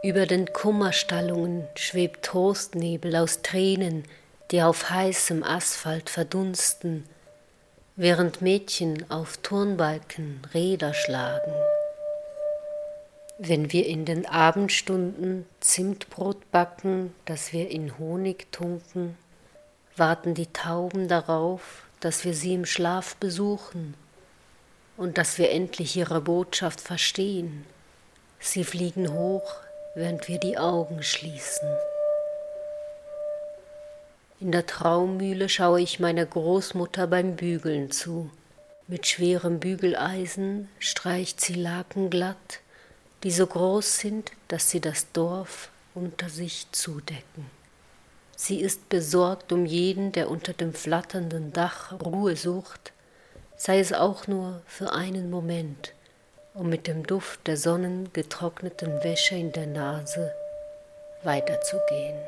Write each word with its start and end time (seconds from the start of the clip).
Über 0.00 0.26
den 0.26 0.52
Kummerstallungen 0.52 1.66
schwebt 1.74 2.24
Trostnebel 2.24 3.16
aus 3.16 3.42
Tränen, 3.42 4.04
die 4.52 4.62
auf 4.62 4.90
heißem 4.90 5.42
Asphalt 5.42 6.08
verdunsten, 6.08 7.02
während 7.96 8.40
Mädchen 8.40 9.10
auf 9.10 9.38
Turnbalken 9.38 10.40
Räder 10.54 10.94
schlagen. 10.94 11.52
Wenn 13.40 13.72
wir 13.72 13.86
in 13.86 14.04
den 14.04 14.24
Abendstunden 14.24 15.46
Zimtbrot 15.58 16.48
backen, 16.52 17.12
das 17.24 17.52
wir 17.52 17.68
in 17.68 17.98
Honig 17.98 18.52
tunken, 18.52 19.16
warten 19.96 20.34
die 20.34 20.52
Tauben 20.52 21.08
darauf, 21.08 21.82
dass 21.98 22.24
wir 22.24 22.34
sie 22.34 22.54
im 22.54 22.66
Schlaf 22.66 23.16
besuchen 23.16 23.94
und 24.96 25.18
dass 25.18 25.38
wir 25.38 25.50
endlich 25.50 25.96
ihre 25.96 26.20
Botschaft 26.20 26.80
verstehen. 26.80 27.66
Sie 28.38 28.62
fliegen 28.62 29.12
hoch, 29.12 29.56
während 29.98 30.28
wir 30.28 30.38
die 30.38 30.56
Augen 30.56 31.02
schließen. 31.02 31.68
In 34.38 34.52
der 34.52 34.64
Traummühle 34.64 35.48
schaue 35.48 35.80
ich 35.80 35.98
meiner 35.98 36.24
Großmutter 36.24 37.08
beim 37.08 37.34
Bügeln 37.34 37.90
zu. 37.90 38.30
Mit 38.86 39.08
schwerem 39.08 39.58
Bügeleisen 39.58 40.68
streicht 40.78 41.40
sie 41.40 41.54
Laken 41.54 42.10
glatt, 42.10 42.60
die 43.24 43.32
so 43.32 43.44
groß 43.44 43.98
sind, 43.98 44.30
dass 44.46 44.70
sie 44.70 44.80
das 44.80 45.10
Dorf 45.10 45.70
unter 45.96 46.28
sich 46.28 46.68
zudecken. 46.70 47.50
Sie 48.36 48.60
ist 48.60 48.88
besorgt 48.88 49.50
um 49.50 49.66
jeden, 49.66 50.12
der 50.12 50.30
unter 50.30 50.52
dem 50.52 50.74
flatternden 50.74 51.52
Dach 51.52 51.92
Ruhe 52.00 52.36
sucht, 52.36 52.92
sei 53.56 53.80
es 53.80 53.92
auch 53.92 54.28
nur 54.28 54.62
für 54.64 54.92
einen 54.92 55.28
Moment, 55.28 55.92
um 56.58 56.68
mit 56.68 56.88
dem 56.88 57.06
Duft 57.06 57.46
der 57.46 57.56
sonnengetrockneten 57.56 59.04
Wäsche 59.04 59.36
in 59.36 59.52
der 59.52 59.66
Nase 59.66 60.32
weiterzugehen. 61.22 62.18